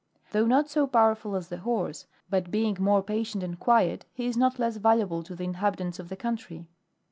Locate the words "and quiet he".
3.43-4.25